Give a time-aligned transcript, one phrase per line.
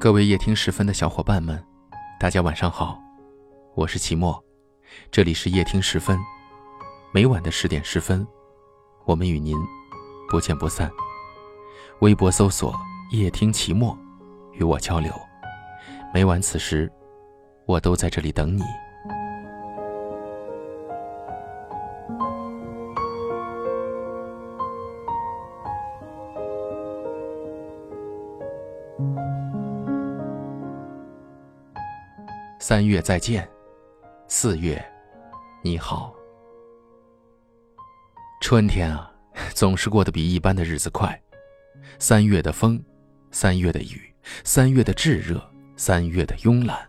[0.00, 1.60] 各位夜听时分的小伙伴们，
[2.20, 3.02] 大家晚上好，
[3.74, 4.40] 我是齐墨，
[5.10, 6.16] 这里是夜听时分，
[7.10, 8.24] 每晚的十点十分，
[9.06, 9.56] 我们与您
[10.30, 10.88] 不见不散。
[11.98, 12.72] 微博搜索
[13.10, 13.98] “夜听齐墨”，
[14.54, 15.12] 与我交流。
[16.14, 16.88] 每晚此时，
[17.66, 18.62] 我都在这里等你。
[32.68, 33.48] 三月再见，
[34.26, 34.78] 四月
[35.62, 36.14] 你好。
[38.42, 39.10] 春天啊，
[39.54, 41.18] 总是过得比一般的日子快。
[41.98, 42.78] 三月的风，
[43.30, 44.14] 三月的雨，
[44.44, 45.42] 三月的炙热，
[45.78, 46.86] 三月的慵懒，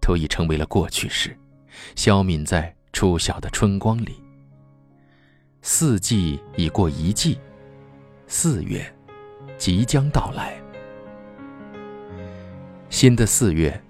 [0.00, 1.36] 都已成为了过去式，
[1.96, 4.22] 消泯在初晓的春光里。
[5.60, 7.36] 四季已过一季，
[8.28, 8.80] 四月
[9.58, 10.56] 即将到来。
[12.90, 13.82] 新的四月。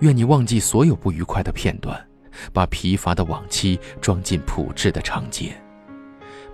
[0.00, 1.98] 愿你忘记所有不愉快的片段，
[2.52, 5.52] 把疲乏的往期装进朴质的长街，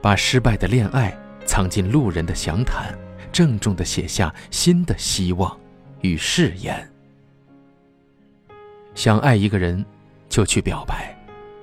[0.00, 1.14] 把失败的恋爱
[1.44, 2.96] 藏进路人的详谈，
[3.30, 5.54] 郑重地写下新的希望
[6.00, 6.90] 与誓言。
[8.94, 9.84] 想爱一个人，
[10.28, 10.94] 就去表白；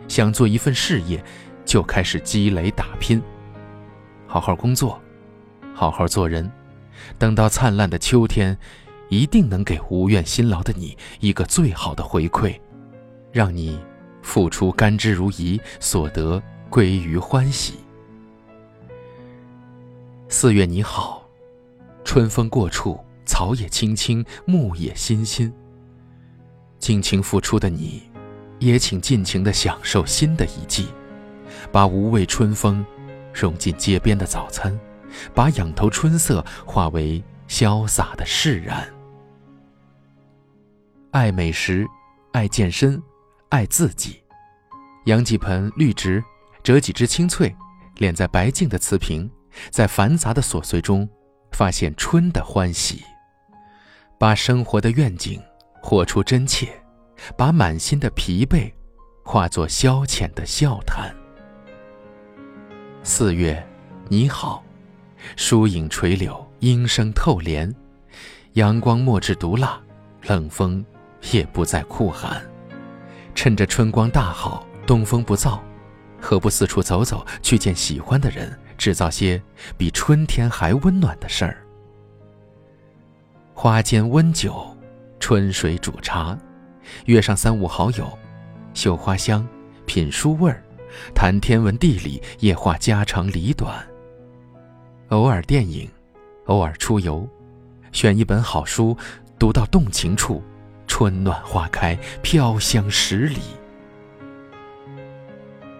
[0.07, 1.23] 想做一份事业，
[1.65, 3.21] 就开始积累打拼。
[4.27, 5.01] 好好工作，
[5.73, 6.49] 好好做人，
[7.17, 8.55] 等到灿烂的秋天。
[9.11, 12.57] 一定能给无怨辛劳的你一个最好的回馈，
[13.29, 13.77] 让你
[14.21, 17.73] 付出甘之如饴，所得归于欢喜。
[20.29, 21.27] 四月你好，
[22.05, 25.53] 春风过处，草也青青，木也欣欣。
[26.79, 28.03] 尽情付出的你，
[28.59, 30.87] 也请尽情的享受新的一季，
[31.69, 32.83] 把无畏春风
[33.33, 34.79] 融进街边的早餐，
[35.35, 38.87] 把仰头春色化为潇洒的释然。
[41.11, 41.85] 爱美食，
[42.31, 43.01] 爱健身，
[43.49, 44.23] 爱自己。
[45.07, 46.23] 养几盆绿植，
[46.63, 47.53] 折几枝青翠，
[47.97, 49.29] 敛在白净的瓷瓶，
[49.69, 51.07] 在繁杂的琐碎中，
[51.51, 53.03] 发现春的欢喜。
[54.17, 55.41] 把生活的愿景
[55.81, 56.69] 活出真切，
[57.35, 58.71] 把满心的疲惫
[59.25, 61.13] 化作消遣的笑谈。
[63.03, 63.61] 四月，
[64.07, 64.63] 你好，
[65.35, 67.75] 疏影垂柳，莺声透帘，
[68.53, 69.77] 阳光莫致毒辣，
[70.21, 70.85] 冷风。
[71.31, 72.41] 也不再酷寒，
[73.35, 75.59] 趁着春光大好，东风不燥，
[76.19, 79.41] 何不四处走走，去见喜欢的人，制造些
[79.77, 81.57] 比春天还温暖的事儿？
[83.53, 84.75] 花间温酒，
[85.19, 86.37] 春水煮茶，
[87.05, 88.17] 约上三五好友，
[88.73, 89.47] 嗅花香，
[89.85, 90.63] 品书味儿，
[91.13, 93.85] 谈天文地理，也话家长里短。
[95.09, 95.87] 偶尔电影，
[96.45, 97.27] 偶尔出游，
[97.91, 98.97] 选一本好书，
[99.37, 100.41] 读到动情处。
[101.01, 103.39] 春暖花开，飘香十里。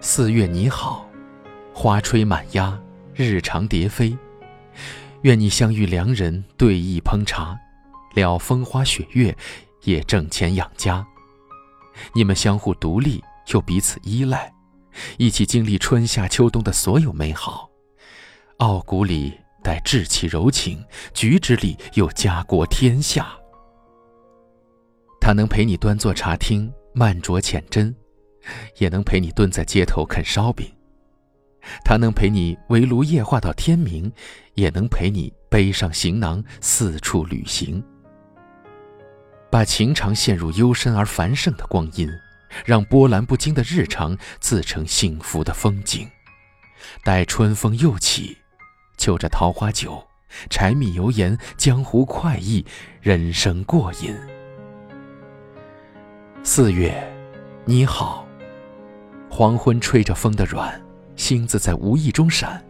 [0.00, 1.08] 四月你好，
[1.72, 2.76] 花吹满鸭，
[3.14, 4.18] 日长蝶飞。
[5.20, 7.56] 愿你相遇良人，对弈烹茶，
[8.16, 9.32] 聊风花雪月，
[9.84, 11.06] 也挣钱养家。
[12.12, 13.22] 你们相互独立
[13.54, 14.52] 又彼此依赖，
[15.18, 17.70] 一起经历春夏秋冬的所有美好。
[18.56, 20.84] 傲骨里带稚气柔情，
[21.14, 23.32] 举止里有家国天下。
[25.24, 27.94] 他能陪你端坐茶厅慢酌浅斟，
[28.78, 30.68] 也能陪你蹲在街头啃烧饼。
[31.84, 34.12] 他能陪你围炉夜话到天明，
[34.54, 37.80] 也能陪你背上行囊四处旅行。
[39.48, 42.10] 把情长陷入幽深而繁盛的光阴，
[42.64, 46.10] 让波澜不惊的日常自成幸福的风景。
[47.04, 48.36] 待春风又起，
[48.96, 50.04] 就着桃花酒，
[50.50, 52.66] 柴米油盐，江湖快意，
[53.00, 54.12] 人生过瘾。
[56.44, 56.92] 四月，
[57.64, 58.26] 你好。
[59.30, 60.82] 黄昏吹着风的软，
[61.14, 62.60] 星子在无意中闪。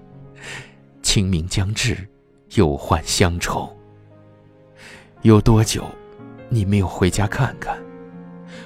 [1.02, 2.06] 清明将至，
[2.50, 3.74] 又换乡愁。
[5.22, 5.86] 有多久，
[6.50, 7.82] 你没有回家看看？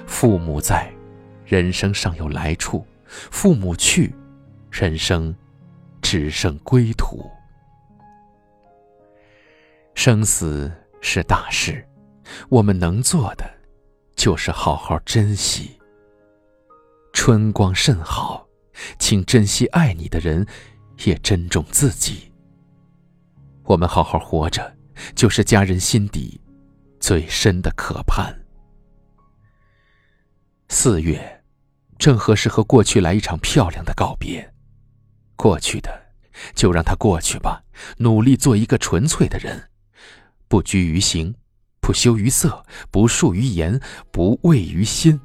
[0.05, 0.91] 父母在，
[1.45, 4.13] 人生尚有来处；父母去，
[4.69, 5.33] 人生
[6.01, 7.31] 只剩归途。
[9.95, 10.69] 生死
[10.99, 11.87] 是大事，
[12.49, 13.56] 我们能做的。
[14.27, 15.79] 就是好好珍惜。
[17.13, 18.45] 春光甚好，
[18.99, 20.45] 请珍惜爱你的人，
[21.05, 22.29] 也珍重自己。
[23.63, 24.75] 我们好好活着，
[25.15, 26.41] 就是家人心底
[26.99, 28.37] 最深的渴盼。
[30.67, 31.41] 四月，
[31.97, 34.53] 正合适和过去来一场漂亮的告别。
[35.37, 36.11] 过去的，
[36.53, 37.63] 就让它过去吧。
[37.99, 39.69] 努力做一个纯粹的人，
[40.49, 41.33] 不拘于形。
[41.87, 43.79] 不羞于色，不述于言，
[44.11, 45.17] 不畏于心。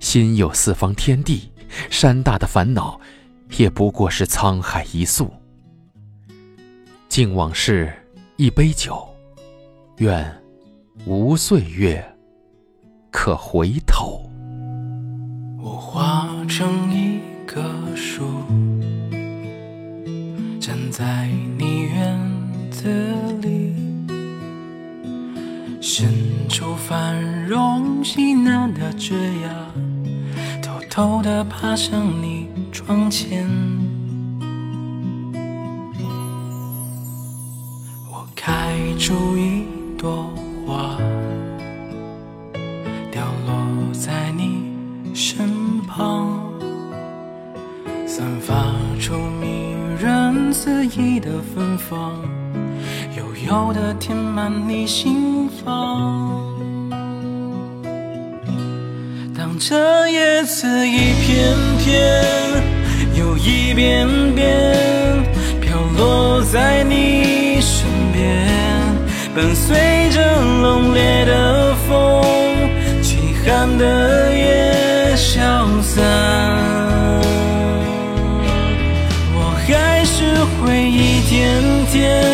[0.00, 1.52] 心有四方天地，
[1.90, 2.98] 山大的烦恼，
[3.58, 5.30] 也不过是沧海一粟。
[7.06, 7.92] 敬往事，
[8.36, 9.06] 一杯酒，
[9.98, 10.34] 愿
[11.04, 12.02] 无岁月
[13.10, 14.22] 可回头。
[15.60, 17.62] 我化成一棵
[17.94, 18.24] 树，
[20.58, 21.28] 站在
[21.58, 22.88] 你院子
[23.42, 23.57] 里，
[25.90, 26.06] 伸
[26.50, 29.48] 出繁荣喜难的枝桠，
[30.60, 33.48] 偷偷地爬上你窗前。
[38.12, 39.64] 我开出一
[39.96, 40.28] 朵
[40.66, 40.98] 花，
[43.10, 46.38] 掉落在你身旁，
[48.06, 52.12] 散发出迷人肆意的芬芳，
[53.48, 56.38] 悠悠地填满你心房。
[59.34, 62.22] 当这叶子一片片，
[63.14, 64.76] 又一遍遍
[65.62, 68.46] 飘落在你身边，
[69.34, 70.20] 伴随着
[70.60, 72.22] 冷冽的风，
[73.02, 73.16] 凄
[73.46, 75.40] 寒的夜消
[75.80, 76.04] 散。
[79.32, 82.27] 我还是会一天天，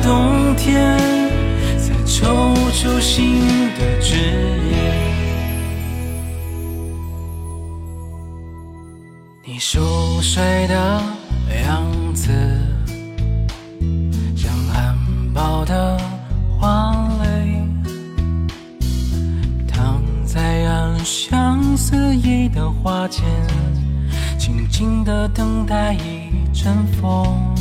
[0.00, 0.98] 冬天，
[1.78, 3.40] 再抽出新
[3.74, 4.16] 的枝
[4.70, 4.74] 叶。
[9.44, 10.74] 你熟睡的
[11.64, 12.30] 样子，
[14.36, 14.96] 像含
[15.34, 15.98] 苞的
[16.58, 17.62] 花蕾，
[19.68, 23.24] 躺在暗香四溢的花间，
[24.38, 27.54] 静静的等待一阵风。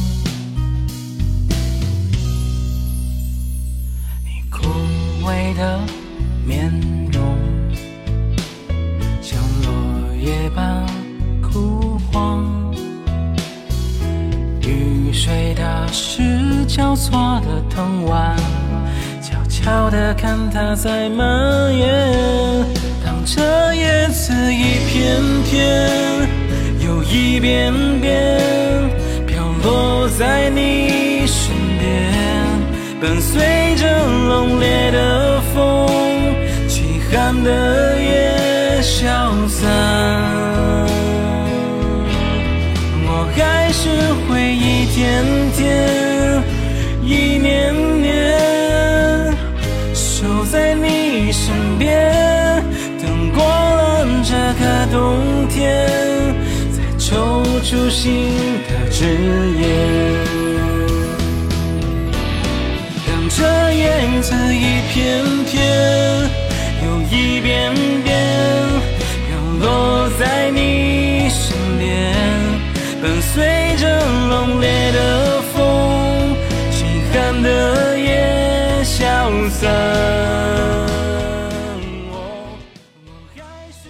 [5.55, 5.79] 的
[6.45, 6.71] 面
[7.11, 7.21] 容，
[9.21, 10.85] 像落叶般
[11.41, 12.43] 枯黄。
[14.61, 18.35] 雨水打湿交错的藤蔓，
[19.21, 22.65] 悄悄地看它在蔓延。
[23.05, 25.89] 当这叶子一片片，
[26.79, 28.39] 又一遍遍
[29.25, 32.11] 飘落在你身边，
[32.99, 35.41] 伴随着浓烈的，
[36.67, 37.49] 凄寒的
[38.01, 39.03] 夜消
[39.47, 39.61] 散。
[43.05, 43.81] 我还是
[44.27, 45.23] 会一天
[45.55, 45.61] 天，
[47.03, 48.03] 一年年
[49.93, 52.11] 守在你身边，
[53.01, 54.61] 等过了这个
[54.91, 55.87] 冬天，
[56.71, 58.31] 再抽出新
[58.67, 59.05] 的枝
[59.59, 59.61] 叶。
[63.05, 63.41] 当这
[63.73, 63.81] 叶
[64.21, 64.57] 子一
[64.93, 65.01] 片，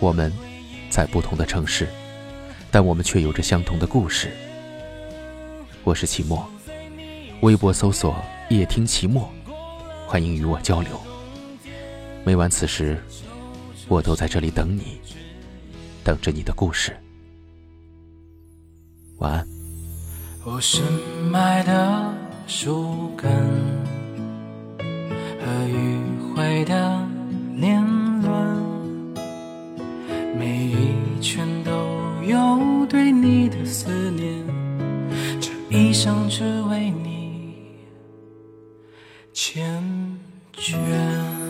[0.04, 0.30] 我们
[0.90, 1.88] 在不同的城市，
[2.70, 4.34] 但我们却有着相同的故事。
[5.86, 6.46] 我是齐墨，
[7.40, 8.14] 微博搜索
[8.52, 9.32] “夜听齐墨”，
[10.06, 11.00] 欢迎与我交流。
[12.26, 13.02] 每晚此时，
[13.88, 15.00] 我都在这里等你，
[16.04, 16.94] 等着你的故事。
[19.20, 19.48] 晚安。
[20.44, 20.84] 我深
[21.32, 22.14] 埋的
[22.46, 23.32] 树根
[25.40, 27.08] 和迂回的
[27.56, 27.82] 年，
[30.54, 31.72] 每一圈都
[32.22, 34.46] 有对你的思念，
[35.42, 37.56] 这一生只为你
[39.34, 39.82] 缱
[40.56, 41.43] 绻。